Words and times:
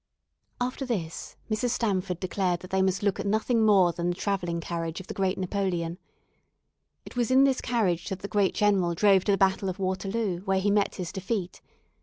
After 0.59 0.83
this 0.83 1.35
Mrs. 1.47 1.69
Stamford 1.69 2.19
declared 2.19 2.61
that 2.61 2.71
they 2.71 2.81
must 2.81 3.03
look 3.03 3.19
at 3.19 3.27
nothing 3.27 3.63
more 3.63 3.93
than 3.93 4.09
the 4.09 4.15
travelling 4.15 4.59
carriage 4.59 4.99
of 4.99 5.05
the 5.05 5.13
great 5.13 5.37
Napoleon. 5.37 5.99
It 7.05 7.15
was 7.15 7.29
in 7.29 7.43
this 7.43 7.61
carriage 7.61 8.09
that 8.09 8.21
the 8.21 8.27
great 8.27 8.55
general 8.55 8.95
drove 8.95 9.25
to 9.25 9.31
the 9.31 9.37
Battle 9.37 9.69
of 9.69 9.77
Waterloo, 9.77 10.39
where 10.41 10.59
he 10.59 10.71
met 10.71 10.95
his 10.95 11.11
defeat. 11.11 11.61